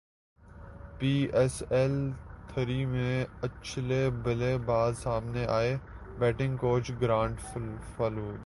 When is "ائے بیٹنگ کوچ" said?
5.45-6.91